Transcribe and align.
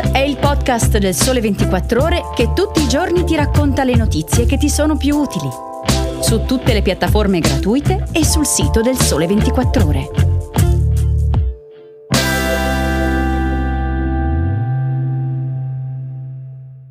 È 0.00 0.18
il 0.18 0.36
podcast 0.36 0.98
del 0.98 1.12
Sole 1.12 1.40
24 1.40 2.02
Ore 2.02 2.22
che 2.34 2.52
tutti 2.52 2.80
i 2.80 2.88
giorni 2.88 3.24
ti 3.24 3.34
racconta 3.34 3.82
le 3.82 3.96
notizie 3.96 4.46
che 4.46 4.56
ti 4.56 4.68
sono 4.68 4.96
più 4.96 5.16
utili. 5.16 5.48
Su 6.20 6.44
tutte 6.44 6.72
le 6.72 6.82
piattaforme 6.82 7.40
gratuite 7.40 8.06
e 8.12 8.24
sul 8.24 8.46
sito 8.46 8.80
del 8.80 8.96
Sole 8.96 9.26
24 9.26 9.86
Ore. 9.86 10.08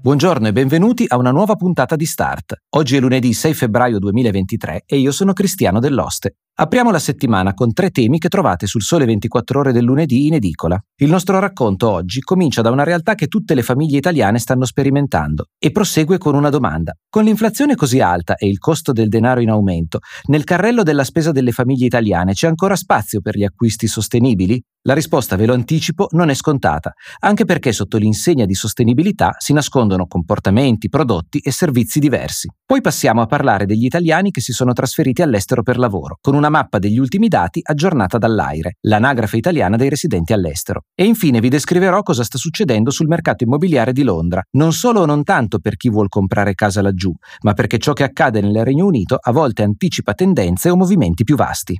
Buongiorno 0.01 0.47
e 0.47 0.51
benvenuti 0.51 1.05
a 1.07 1.17
una 1.17 1.31
nuova 1.31 1.55
puntata 1.55 1.95
di 1.95 2.05
Start. 2.05 2.61
Oggi 2.75 2.97
è 2.97 2.99
lunedì 2.99 3.33
6 3.33 3.53
febbraio 3.53 3.99
2023 3.99 4.83
e 4.85 4.97
io 4.97 5.11
sono 5.11 5.31
Cristiano 5.31 5.79
Dell'Oste. 5.79 6.35
Apriamo 6.59 6.89
la 6.89 6.97
settimana 6.97 7.53
con 7.53 7.71
tre 7.71 7.91
temi 7.91 8.17
che 8.17 8.29
trovate 8.29 8.65
sul 8.65 8.81
Sole 8.81 9.05
24 9.05 9.59
ore 9.59 9.71
del 9.71 9.83
lunedì 9.83 10.25
in 10.25 10.33
edicola. 10.33 10.75
Il 10.95 11.11
nostro 11.11 11.37
racconto 11.37 11.87
oggi 11.87 12.19
comincia 12.21 12.63
da 12.63 12.71
una 12.71 12.81
realtà 12.83 13.13
che 13.13 13.27
tutte 13.27 13.53
le 13.53 13.61
famiglie 13.61 13.97
italiane 13.97 14.39
stanno 14.39 14.65
sperimentando 14.65 15.49
e 15.59 15.69
prosegue 15.69 16.17
con 16.17 16.33
una 16.33 16.49
domanda. 16.49 16.97
Con 17.07 17.25
l'inflazione 17.25 17.75
così 17.75 17.99
alta 17.99 18.33
e 18.37 18.47
il 18.47 18.57
costo 18.57 18.91
del 18.91 19.07
denaro 19.07 19.39
in 19.39 19.51
aumento, 19.51 19.99
nel 20.29 20.45
carrello 20.45 20.81
della 20.81 21.03
spesa 21.03 21.31
delle 21.31 21.51
famiglie 21.51 21.85
italiane 21.85 22.33
c'è 22.33 22.47
ancora 22.47 22.75
spazio 22.75 23.21
per 23.21 23.37
gli 23.37 23.43
acquisti 23.43 23.85
sostenibili? 23.85 24.59
La 24.87 24.93
risposta, 24.93 25.35
ve 25.35 25.45
lo 25.45 25.53
anticipo, 25.53 26.07
non 26.11 26.29
è 26.29 26.33
scontata, 26.33 26.93
anche 27.19 27.43
perché 27.43 27.73
sotto 27.73 27.97
l'insegna 27.97 28.45
di 28.45 28.53
sostenibilità 28.53 29.35
si 29.37 29.51
nascondono 29.51 30.07
comportamenti, 30.07 30.87
prodotti 30.87 31.39
e 31.39 31.51
servizi 31.51 31.99
diversi. 31.99 32.47
Poi 32.65 32.79
passiamo 32.79 33.21
a 33.21 33.25
parlare 33.25 33.65
degli 33.65 33.83
italiani 33.83 34.31
che 34.31 34.39
si 34.39 34.53
sono 34.53 34.71
trasferiti 34.71 35.21
all'estero 35.21 35.61
per 35.61 35.77
lavoro, 35.77 36.19
con 36.21 36.35
una 36.35 36.46
una 36.47 36.49
mappa 36.49 36.79
degli 36.79 36.97
ultimi 36.97 37.27
dati 37.27 37.59
aggiornata 37.61 38.17
dall'AIRE, 38.17 38.77
l'anagrafe 38.81 39.37
italiana 39.37 39.75
dei 39.75 39.89
residenti 39.89 40.33
all'estero. 40.33 40.83
E 40.95 41.03
infine 41.03 41.39
vi 41.41 41.49
descriverò 41.49 42.01
cosa 42.01 42.23
sta 42.23 42.37
succedendo 42.37 42.89
sul 42.89 43.07
mercato 43.07 43.43
immobiliare 43.43 43.91
di 43.91 44.03
Londra, 44.03 44.41
non 44.51 44.71
solo 44.71 45.01
o 45.01 45.05
non 45.05 45.23
tanto 45.23 45.59
per 45.59 45.75
chi 45.75 45.89
vuol 45.89 46.07
comprare 46.07 46.55
casa 46.55 46.81
laggiù, 46.81 47.13
ma 47.41 47.53
perché 47.53 47.77
ciò 47.77 47.93
che 47.93 48.03
accade 48.03 48.41
nel 48.41 48.63
Regno 48.63 48.85
Unito 48.85 49.17
a 49.19 49.31
volte 49.31 49.63
anticipa 49.63 50.13
tendenze 50.13 50.69
o 50.69 50.77
movimenti 50.77 51.23
più 51.23 51.35
vasti. 51.35 51.77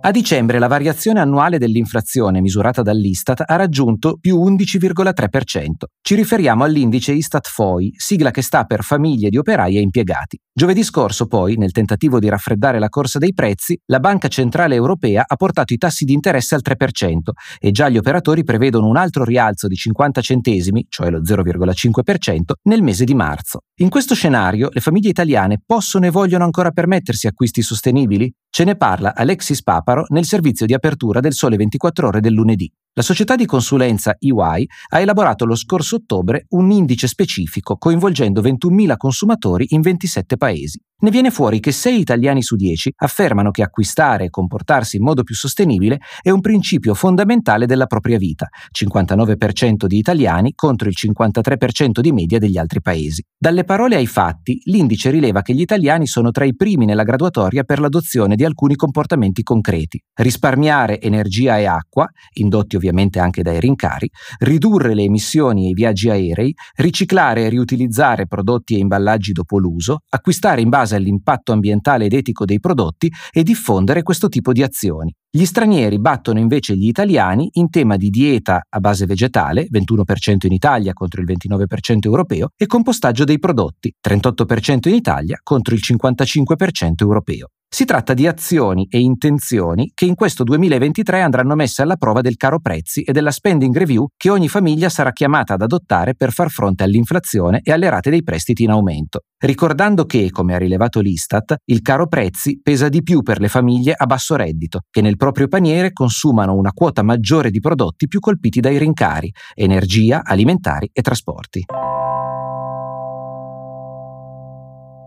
A 0.00 0.12
dicembre 0.12 0.60
la 0.60 0.68
variazione 0.68 1.18
annuale 1.18 1.58
dell'inflazione 1.58 2.40
misurata 2.40 2.82
dall'Istat 2.82 3.42
ha 3.44 3.56
raggiunto 3.56 4.16
più 4.20 4.38
11,3%. 4.38 5.70
Ci 6.00 6.14
riferiamo 6.14 6.62
all'indice 6.62 7.10
Istat 7.10 7.48
FOI, 7.48 7.92
sigla 7.96 8.30
che 8.30 8.42
sta 8.42 8.62
per 8.62 8.84
famiglie 8.84 9.28
di 9.28 9.36
operai 9.38 9.76
e 9.76 9.80
impiegati. 9.80 10.38
Giovedì 10.52 10.84
scorso, 10.84 11.26
poi, 11.26 11.56
nel 11.56 11.72
tentativo 11.72 12.20
di 12.20 12.28
raffreddare 12.28 12.78
la 12.78 12.88
corsa 12.88 13.18
dei 13.18 13.32
prezzi, 13.34 13.76
la 13.86 13.98
Banca 13.98 14.28
Centrale 14.28 14.76
Europea 14.76 15.24
ha 15.26 15.36
portato 15.36 15.72
i 15.72 15.76
tassi 15.78 16.04
di 16.04 16.12
interesse 16.12 16.54
al 16.54 16.62
3% 16.64 17.30
e 17.58 17.70
già 17.72 17.88
gli 17.88 17.96
operatori 17.96 18.44
prevedono 18.44 18.86
un 18.86 18.96
altro 18.96 19.24
rialzo 19.24 19.66
di 19.66 19.74
50 19.74 20.20
centesimi, 20.20 20.86
cioè 20.88 21.10
lo 21.10 21.22
0,5%, 21.22 22.40
nel 22.62 22.82
mese 22.82 23.04
di 23.04 23.14
marzo. 23.14 23.62
In 23.80 23.88
questo 23.88 24.14
scenario 24.14 24.68
le 24.72 24.80
famiglie 24.80 25.10
italiane 25.10 25.60
possono 25.64 26.06
e 26.06 26.10
vogliono 26.10 26.44
ancora 26.44 26.70
permettersi 26.70 27.26
acquisti 27.26 27.62
sostenibili? 27.62 28.32
Ce 28.58 28.64
ne 28.64 28.74
parla 28.74 29.14
Alexis 29.14 29.62
Paparo 29.62 30.06
nel 30.08 30.24
servizio 30.24 30.66
di 30.66 30.74
apertura 30.74 31.20
del 31.20 31.32
Sole 31.32 31.54
24 31.54 32.08
ore 32.08 32.18
del 32.18 32.32
lunedì. 32.32 32.68
La 32.94 33.02
società 33.02 33.36
di 33.36 33.46
consulenza 33.46 34.16
EY 34.18 34.66
ha 34.88 34.98
elaborato 34.98 35.44
lo 35.44 35.54
scorso 35.54 35.94
ottobre 35.94 36.46
un 36.48 36.72
indice 36.72 37.06
specifico 37.06 37.76
coinvolgendo 37.76 38.40
21.000 38.40 38.96
consumatori 38.96 39.66
in 39.68 39.80
27 39.80 40.36
paesi. 40.36 40.82
Ne 41.00 41.10
viene 41.10 41.30
fuori 41.30 41.60
che 41.60 41.70
6 41.70 41.96
italiani 41.96 42.42
su 42.42 42.56
10 42.56 42.94
affermano 42.96 43.52
che 43.52 43.62
acquistare 43.62 44.24
e 44.24 44.30
comportarsi 44.30 44.96
in 44.96 45.04
modo 45.04 45.22
più 45.22 45.36
sostenibile 45.36 46.00
è 46.20 46.30
un 46.30 46.40
principio 46.40 46.92
fondamentale 46.92 47.66
della 47.66 47.86
propria 47.86 48.18
vita, 48.18 48.48
59% 48.76 49.86
di 49.86 49.96
italiani 49.96 50.54
contro 50.56 50.88
il 50.88 50.96
53% 51.00 52.00
di 52.00 52.10
media 52.10 52.40
degli 52.40 52.58
altri 52.58 52.80
paesi. 52.80 53.22
Dalle 53.38 53.62
parole 53.62 53.94
ai 53.94 54.08
fatti, 54.08 54.60
l'indice 54.64 55.10
rileva 55.10 55.42
che 55.42 55.54
gli 55.54 55.60
italiani 55.60 56.08
sono 56.08 56.32
tra 56.32 56.44
i 56.44 56.56
primi 56.56 56.84
nella 56.84 57.04
graduatoria 57.04 57.62
per 57.62 57.78
l'adozione 57.78 58.34
di 58.34 58.44
alcuni 58.44 58.74
comportamenti 58.74 59.44
concreti. 59.44 60.02
Risparmiare 60.14 61.00
energia 61.00 61.58
e 61.58 61.66
acqua, 61.66 62.08
indotti 62.32 62.74
ovviamente 62.74 63.20
anche 63.20 63.42
dai 63.42 63.60
rincari, 63.60 64.10
ridurre 64.38 64.94
le 64.94 65.04
emissioni 65.04 65.66
e 65.66 65.68
i 65.68 65.74
viaggi 65.74 66.10
aerei, 66.10 66.52
riciclare 66.74 67.44
e 67.44 67.50
riutilizzare 67.50 68.26
prodotti 68.26 68.74
e 68.74 68.78
imballaggi 68.78 69.30
dopo 69.30 69.58
l'uso, 69.58 70.00
acquistare 70.08 70.60
in 70.60 70.68
base 70.68 70.86
base 70.88 70.96
all'impatto 70.96 71.52
ambientale 71.52 72.06
ed 72.06 72.14
etico 72.14 72.46
dei 72.46 72.58
prodotti 72.58 73.12
e 73.30 73.42
diffondere 73.42 74.02
questo 74.02 74.28
tipo 74.28 74.52
di 74.52 74.62
azioni. 74.62 75.14
Gli 75.30 75.44
stranieri 75.44 76.00
battono 76.00 76.38
invece 76.38 76.74
gli 76.74 76.86
italiani 76.86 77.50
in 77.52 77.68
tema 77.68 77.96
di 77.96 78.08
dieta 78.08 78.62
a 78.66 78.80
base 78.80 79.04
vegetale, 79.04 79.66
21% 79.70 80.46
in 80.46 80.52
Italia 80.52 80.94
contro 80.94 81.20
il 81.20 81.26
29% 81.26 81.98
europeo, 82.04 82.48
e 82.56 82.64
compostaggio 82.64 83.24
dei 83.24 83.38
prodotti, 83.38 83.92
38% 84.02 84.88
in 84.88 84.94
Italia 84.94 85.38
contro 85.42 85.74
il 85.74 85.82
55% 85.84 86.94
europeo. 87.00 87.48
Si 87.70 87.84
tratta 87.84 88.14
di 88.14 88.26
azioni 88.26 88.86
e 88.88 88.98
intenzioni 88.98 89.90
che 89.92 90.06
in 90.06 90.14
questo 90.14 90.42
2023 90.42 91.20
andranno 91.20 91.54
messe 91.54 91.82
alla 91.82 91.96
prova 91.96 92.22
del 92.22 92.36
caro 92.36 92.60
prezzi 92.60 93.02
e 93.02 93.12
della 93.12 93.30
spending 93.30 93.76
review 93.76 94.06
che 94.16 94.30
ogni 94.30 94.48
famiglia 94.48 94.88
sarà 94.88 95.12
chiamata 95.12 95.52
ad 95.52 95.60
adottare 95.60 96.14
per 96.14 96.32
far 96.32 96.48
fronte 96.48 96.84
all'inflazione 96.84 97.60
e 97.62 97.70
alle 97.70 97.90
rate 97.90 98.08
dei 98.08 98.22
prestiti 98.22 98.62
in 98.62 98.70
aumento. 98.70 99.20
Ricordando 99.36 100.06
che, 100.06 100.30
come 100.30 100.54
ha 100.54 100.58
rilevato 100.58 101.00
l'Istat, 101.00 101.56
il 101.66 101.82
caro 101.82 102.08
prezzi 102.08 102.58
pesa 102.62 102.88
di 102.88 103.02
più 103.02 103.20
per 103.20 103.38
le 103.38 103.48
famiglie 103.48 103.92
a 103.94 104.06
basso 104.06 104.34
reddito, 104.34 104.80
che 104.90 105.02
nel 105.02 105.17
proprio 105.18 105.48
paniere 105.48 105.92
consumano 105.92 106.54
una 106.54 106.72
quota 106.72 107.02
maggiore 107.02 107.50
di 107.50 107.60
prodotti 107.60 108.08
più 108.08 108.20
colpiti 108.20 108.60
dai 108.60 108.78
rincari, 108.78 109.30
energia, 109.54 110.22
alimentari 110.24 110.88
e 110.90 111.02
trasporti. 111.02 111.66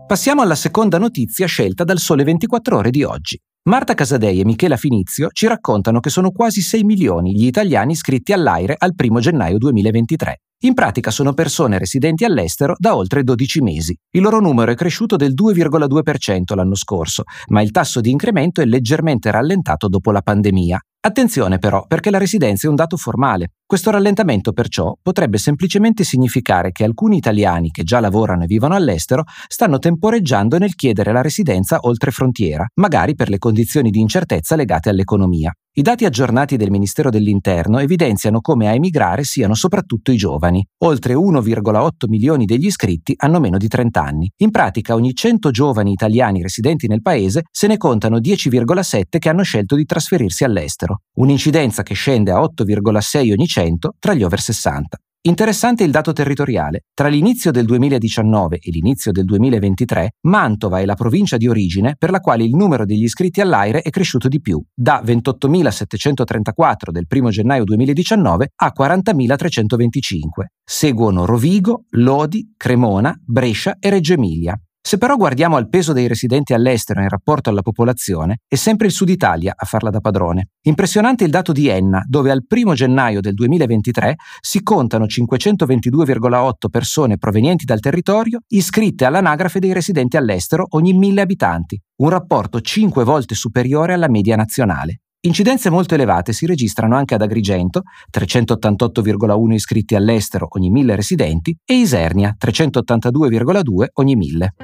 Passiamo 0.06 0.42
alla 0.42 0.54
seconda 0.54 0.98
notizia 0.98 1.46
scelta 1.46 1.82
dal 1.82 1.98
Sole 1.98 2.22
24 2.22 2.76
ore 2.76 2.90
di 2.90 3.02
oggi. 3.02 3.40
Marta 3.64 3.94
Casadei 3.94 4.40
e 4.40 4.44
Michela 4.44 4.76
Finizio 4.76 5.28
ci 5.30 5.46
raccontano 5.46 6.00
che 6.00 6.10
sono 6.10 6.32
quasi 6.32 6.60
6 6.60 6.82
milioni 6.82 7.32
gli 7.32 7.46
italiani 7.46 7.92
iscritti 7.92 8.32
all'AIRE 8.32 8.74
al 8.76 8.92
1 8.96 9.20
gennaio 9.20 9.56
2023. 9.58 10.40
In 10.64 10.74
pratica 10.74 11.12
sono 11.12 11.32
persone 11.32 11.78
residenti 11.78 12.24
all'estero 12.24 12.74
da 12.76 12.96
oltre 12.96 13.22
12 13.22 13.60
mesi. 13.60 13.96
Il 14.16 14.22
loro 14.22 14.40
numero 14.40 14.72
è 14.72 14.74
cresciuto 14.74 15.14
del 15.14 15.32
2,2% 15.32 16.56
l'anno 16.56 16.74
scorso, 16.74 17.22
ma 17.50 17.62
il 17.62 17.70
tasso 17.70 18.00
di 18.00 18.10
incremento 18.10 18.62
è 18.62 18.64
leggermente 18.64 19.30
rallentato 19.30 19.86
dopo 19.86 20.10
la 20.10 20.22
pandemia. 20.22 20.80
Attenzione 21.04 21.58
però, 21.58 21.84
perché 21.88 22.10
la 22.10 22.18
residenza 22.18 22.68
è 22.68 22.70
un 22.70 22.76
dato 22.76 22.96
formale. 22.96 23.54
Questo 23.66 23.90
rallentamento 23.90 24.52
perciò 24.52 24.96
potrebbe 25.02 25.36
semplicemente 25.36 26.04
significare 26.04 26.70
che 26.70 26.84
alcuni 26.84 27.16
italiani 27.16 27.72
che 27.72 27.82
già 27.82 27.98
lavorano 27.98 28.44
e 28.44 28.46
vivono 28.46 28.76
all'estero 28.76 29.24
stanno 29.48 29.80
temporeggiando 29.80 30.58
nel 30.58 30.76
chiedere 30.76 31.12
la 31.12 31.20
residenza 31.20 31.80
oltre 31.82 32.12
frontiera, 32.12 32.64
magari 32.74 33.16
per 33.16 33.30
le 33.30 33.38
condizioni 33.38 33.90
di 33.90 33.98
incertezza 33.98 34.54
legate 34.54 34.90
all'economia. 34.90 35.52
I 35.74 35.80
dati 35.80 36.04
aggiornati 36.04 36.58
del 36.58 36.70
Ministero 36.70 37.08
dell'Interno 37.08 37.78
evidenziano 37.78 38.42
come 38.42 38.68
a 38.68 38.74
emigrare 38.74 39.24
siano 39.24 39.54
soprattutto 39.54 40.12
i 40.12 40.18
giovani. 40.18 40.62
Oltre 40.84 41.14
1,8 41.14 42.08
milioni 42.08 42.44
degli 42.44 42.66
iscritti 42.66 43.14
hanno 43.16 43.40
meno 43.40 43.56
di 43.56 43.68
30 43.68 44.02
anni. 44.02 44.30
In 44.42 44.50
pratica 44.50 44.92
ogni 44.92 45.14
100 45.14 45.50
giovani 45.50 45.92
italiani 45.92 46.42
residenti 46.42 46.88
nel 46.88 47.00
paese 47.00 47.44
se 47.50 47.68
ne 47.68 47.78
contano 47.78 48.18
10,7 48.18 49.18
che 49.18 49.28
hanno 49.30 49.44
scelto 49.44 49.74
di 49.74 49.86
trasferirsi 49.86 50.44
all'estero, 50.44 51.04
un'incidenza 51.16 51.82
che 51.82 51.94
scende 51.94 52.32
a 52.32 52.40
8,6 52.40 53.32
ogni 53.32 53.46
100 53.46 53.94
tra 53.98 54.12
gli 54.12 54.24
over 54.24 54.40
60. 54.40 54.98
Interessante 55.24 55.84
il 55.84 55.92
dato 55.92 56.12
territoriale. 56.12 56.86
Tra 56.92 57.06
l'inizio 57.06 57.52
del 57.52 57.64
2019 57.64 58.58
e 58.58 58.72
l'inizio 58.72 59.12
del 59.12 59.24
2023, 59.24 60.16
Mantova 60.22 60.80
è 60.80 60.84
la 60.84 60.96
provincia 60.96 61.36
di 61.36 61.46
origine 61.46 61.94
per 61.96 62.10
la 62.10 62.18
quale 62.18 62.42
il 62.42 62.56
numero 62.56 62.84
degli 62.84 63.04
iscritti 63.04 63.40
all'AIRE 63.40 63.82
è 63.82 63.90
cresciuto 63.90 64.26
di 64.26 64.40
più, 64.40 64.60
da 64.74 65.00
28.734 65.00 66.90
del 66.90 67.06
1 67.08 67.30
gennaio 67.30 67.62
2019 67.62 68.48
a 68.52 68.72
40.325. 68.76 70.46
Seguono 70.64 71.24
Rovigo, 71.24 71.84
Lodi, 71.90 72.54
Cremona, 72.56 73.14
Brescia 73.24 73.76
e 73.78 73.90
Reggio 73.90 74.14
Emilia. 74.14 74.60
Se 74.84 74.98
però 74.98 75.16
guardiamo 75.16 75.56
al 75.56 75.68
peso 75.68 75.92
dei 75.92 76.08
residenti 76.08 76.54
all'estero 76.54 77.00
in 77.00 77.08
rapporto 77.08 77.48
alla 77.48 77.62
popolazione, 77.62 78.40
è 78.48 78.56
sempre 78.56 78.88
il 78.88 78.92
Sud 78.92 79.10
Italia 79.10 79.54
a 79.56 79.64
farla 79.64 79.90
da 79.90 80.00
padrone. 80.00 80.48
Impressionante 80.62 81.22
il 81.22 81.30
dato 81.30 81.52
di 81.52 81.68
Enna, 81.68 82.02
dove 82.04 82.32
al 82.32 82.44
1 82.46 82.74
gennaio 82.74 83.20
del 83.20 83.34
2023 83.34 84.16
si 84.40 84.60
contano 84.64 85.04
522,8 85.04 86.52
persone 86.68 87.16
provenienti 87.16 87.64
dal 87.64 87.78
territorio 87.78 88.40
iscritte 88.48 89.04
all'anagrafe 89.04 89.60
dei 89.60 89.72
residenti 89.72 90.16
all'estero 90.16 90.66
ogni 90.70 90.92
mille 90.94 91.20
abitanti, 91.20 91.80
un 92.02 92.08
rapporto 92.08 92.60
5 92.60 93.04
volte 93.04 93.36
superiore 93.36 93.92
alla 93.92 94.08
media 94.08 94.34
nazionale. 94.34 95.02
Incidenze 95.24 95.70
molto 95.70 95.94
elevate 95.94 96.32
si 96.32 96.44
registrano 96.44 96.96
anche 96.96 97.14
ad 97.14 97.22
Agrigento, 97.22 97.82
388,1 98.10 99.52
iscritti 99.52 99.94
all'estero 99.94 100.48
ogni 100.50 100.70
1000 100.70 100.96
residenti, 100.96 101.56
e 101.64 101.74
Isernia, 101.74 102.36
382,2 102.36 103.86
ogni 103.94 104.16
1000. 104.16 104.54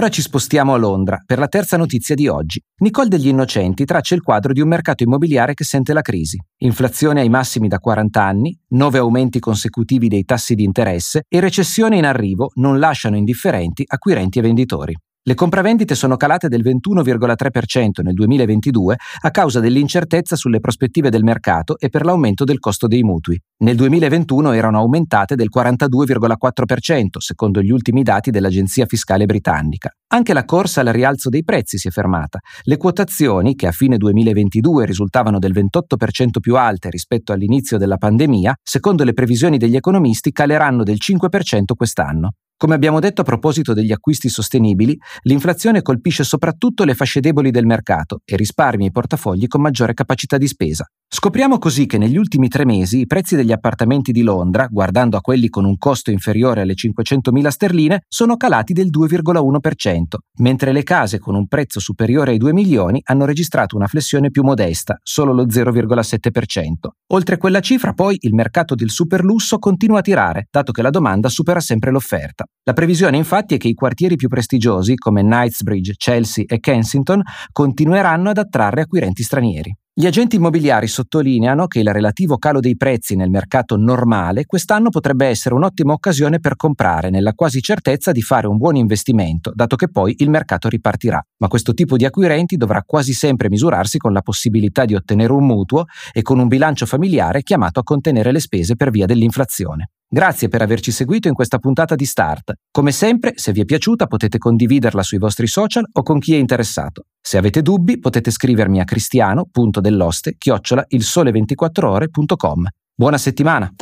Ora 0.00 0.08
ci 0.08 0.22
spostiamo 0.22 0.72
a 0.72 0.78
Londra 0.78 1.22
per 1.26 1.38
la 1.38 1.46
terza 1.46 1.76
notizia 1.76 2.14
di 2.14 2.26
oggi. 2.26 2.58
Nicole 2.78 3.10
degli 3.10 3.28
Innocenti 3.28 3.84
traccia 3.84 4.14
il 4.14 4.22
quadro 4.22 4.54
di 4.54 4.62
un 4.62 4.68
mercato 4.68 5.02
immobiliare 5.02 5.52
che 5.52 5.64
sente 5.64 5.92
la 5.92 6.00
crisi. 6.00 6.38
Inflazione 6.62 7.20
ai 7.20 7.28
massimi 7.28 7.68
da 7.68 7.76
40 7.76 8.24
anni, 8.24 8.58
nove 8.68 8.96
aumenti 8.96 9.40
consecutivi 9.40 10.08
dei 10.08 10.24
tassi 10.24 10.54
di 10.54 10.64
interesse 10.64 11.24
e 11.28 11.38
recessione 11.38 11.98
in 11.98 12.06
arrivo 12.06 12.50
non 12.54 12.78
lasciano 12.78 13.18
indifferenti 13.18 13.84
acquirenti 13.86 14.38
e 14.38 14.42
venditori. 14.42 14.96
Le 15.22 15.34
compravendite 15.34 15.94
sono 15.94 16.16
calate 16.16 16.48
del 16.48 16.62
21,3% 16.62 18.02
nel 18.02 18.14
2022 18.14 18.96
a 19.20 19.30
causa 19.30 19.60
dell'incertezza 19.60 20.34
sulle 20.34 20.60
prospettive 20.60 21.10
del 21.10 21.24
mercato 21.24 21.78
e 21.78 21.90
per 21.90 22.06
l'aumento 22.06 22.44
del 22.44 22.58
costo 22.58 22.86
dei 22.86 23.02
mutui. 23.02 23.38
Nel 23.58 23.76
2021 23.76 24.52
erano 24.52 24.78
aumentate 24.78 25.34
del 25.34 25.50
42,4%, 25.54 27.18
secondo 27.18 27.60
gli 27.60 27.70
ultimi 27.70 28.02
dati 28.02 28.30
dell'Agenzia 28.30 28.86
Fiscale 28.86 29.26
Britannica. 29.26 29.90
Anche 30.14 30.32
la 30.32 30.46
corsa 30.46 30.80
al 30.80 30.86
rialzo 30.86 31.28
dei 31.28 31.44
prezzi 31.44 31.76
si 31.76 31.88
è 31.88 31.90
fermata. 31.90 32.38
Le 32.62 32.78
quotazioni, 32.78 33.54
che 33.56 33.66
a 33.66 33.72
fine 33.72 33.98
2022 33.98 34.86
risultavano 34.86 35.38
del 35.38 35.52
28% 35.52 36.40
più 36.40 36.56
alte 36.56 36.88
rispetto 36.88 37.32
all'inizio 37.32 37.76
della 37.76 37.98
pandemia, 37.98 38.54
secondo 38.62 39.04
le 39.04 39.12
previsioni 39.12 39.58
degli 39.58 39.76
economisti 39.76 40.32
caleranno 40.32 40.82
del 40.82 40.96
5% 40.98 41.74
quest'anno. 41.76 42.30
Come 42.60 42.74
abbiamo 42.74 43.00
detto 43.00 43.22
a 43.22 43.24
proposito 43.24 43.72
degli 43.72 43.90
acquisti 43.90 44.28
sostenibili, 44.28 44.94
l'inflazione 45.22 45.80
colpisce 45.80 46.24
soprattutto 46.24 46.84
le 46.84 46.92
fasce 46.92 47.20
deboli 47.20 47.50
del 47.50 47.64
mercato 47.64 48.20
e 48.22 48.36
risparmia 48.36 48.86
i 48.86 48.92
portafogli 48.92 49.46
con 49.46 49.62
maggiore 49.62 49.94
capacità 49.94 50.36
di 50.36 50.46
spesa. 50.46 50.84
Scopriamo 51.08 51.58
così 51.58 51.86
che 51.86 51.96
negli 51.96 52.18
ultimi 52.18 52.48
tre 52.48 52.66
mesi 52.66 53.00
i 53.00 53.06
prezzi 53.06 53.34
degli 53.34 53.50
appartamenti 53.50 54.12
di 54.12 54.20
Londra, 54.20 54.68
guardando 54.70 55.16
a 55.16 55.22
quelli 55.22 55.48
con 55.48 55.64
un 55.64 55.78
costo 55.78 56.10
inferiore 56.10 56.60
alle 56.60 56.74
500.000 56.74 57.48
sterline, 57.48 58.02
sono 58.06 58.36
calati 58.36 58.74
del 58.74 58.90
2,1%, 58.90 60.02
mentre 60.40 60.72
le 60.72 60.82
case 60.82 61.18
con 61.18 61.34
un 61.34 61.46
prezzo 61.46 61.80
superiore 61.80 62.32
ai 62.32 62.36
2 62.36 62.52
milioni 62.52 63.00
hanno 63.04 63.24
registrato 63.24 63.74
una 63.74 63.86
flessione 63.86 64.30
più 64.30 64.42
modesta, 64.42 64.98
solo 65.02 65.32
lo 65.32 65.46
0,7%. 65.46 66.72
Oltre 67.12 67.38
quella 67.38 67.60
cifra, 67.60 67.94
poi, 67.94 68.18
il 68.20 68.34
mercato 68.34 68.74
del 68.74 68.90
superlusso 68.90 69.58
continua 69.58 70.00
a 70.00 70.02
tirare, 70.02 70.46
dato 70.50 70.72
che 70.72 70.82
la 70.82 70.90
domanda 70.90 71.30
supera 71.30 71.60
sempre 71.60 71.90
l'offerta. 71.90 72.44
La 72.64 72.76
previsione 72.76 73.16
infatti 73.16 73.54
è 73.54 73.58
che 73.58 73.68
i 73.68 73.74
quartieri 73.74 74.16
più 74.16 74.28
prestigiosi, 74.28 74.94
come 74.94 75.22
Knightsbridge, 75.22 75.94
Chelsea 75.96 76.44
e 76.46 76.60
Kensington, 76.60 77.20
continueranno 77.50 78.30
ad 78.30 78.38
attrarre 78.38 78.82
acquirenti 78.82 79.22
stranieri. 79.22 79.74
Gli 79.92 80.06
agenti 80.06 80.36
immobiliari 80.36 80.86
sottolineano 80.86 81.66
che 81.66 81.80
il 81.80 81.92
relativo 81.92 82.38
calo 82.38 82.60
dei 82.60 82.76
prezzi 82.76 83.16
nel 83.16 83.28
mercato 83.28 83.76
normale 83.76 84.44
quest'anno 84.44 84.88
potrebbe 84.88 85.26
essere 85.26 85.54
un'ottima 85.56 85.92
occasione 85.92 86.38
per 86.38 86.54
comprare, 86.54 87.10
nella 87.10 87.32
quasi 87.32 87.60
certezza 87.60 88.12
di 88.12 88.22
fare 88.22 88.46
un 88.46 88.56
buon 88.56 88.76
investimento, 88.76 89.50
dato 89.52 89.74
che 89.74 89.90
poi 89.90 90.14
il 90.18 90.30
mercato 90.30 90.68
ripartirà. 90.68 91.20
Ma 91.38 91.48
questo 91.48 91.74
tipo 91.74 91.96
di 91.96 92.04
acquirenti 92.04 92.56
dovrà 92.56 92.82
quasi 92.86 93.12
sempre 93.12 93.48
misurarsi 93.48 93.98
con 93.98 94.12
la 94.12 94.22
possibilità 94.22 94.84
di 94.84 94.94
ottenere 94.94 95.32
un 95.32 95.44
mutuo 95.44 95.86
e 96.12 96.22
con 96.22 96.38
un 96.38 96.46
bilancio 96.46 96.86
familiare 96.86 97.42
chiamato 97.42 97.80
a 97.80 97.82
contenere 97.82 98.32
le 98.32 98.40
spese 98.40 98.76
per 98.76 98.90
via 98.90 99.06
dell'inflazione. 99.06 99.90
Grazie 100.12 100.48
per 100.48 100.60
averci 100.60 100.90
seguito 100.90 101.28
in 101.28 101.34
questa 101.34 101.58
puntata 101.58 101.94
di 101.94 102.04
Start. 102.04 102.54
Come 102.72 102.90
sempre, 102.90 103.34
se 103.36 103.52
vi 103.52 103.60
è 103.60 103.64
piaciuta 103.64 104.08
potete 104.08 104.38
condividerla 104.38 105.04
sui 105.04 105.18
vostri 105.18 105.46
social 105.46 105.84
o 105.92 106.02
con 106.02 106.18
chi 106.18 106.34
è 106.34 106.36
interessato. 106.36 107.04
Se 107.20 107.38
avete 107.38 107.62
dubbi 107.62 108.00
potete 108.00 108.32
scrivermi 108.32 108.80
a 108.80 108.84
cristiano.delloste 108.84 110.34
chiocciola 110.36 110.84
il 110.88 111.04
sole 111.04 111.30
24 111.30 111.88
ore.com. 111.88 112.66
Buona 112.92 113.18
settimana! 113.18 113.72